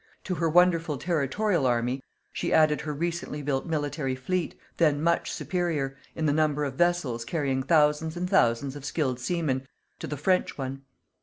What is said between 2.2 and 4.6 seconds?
she added her recently built military fleet,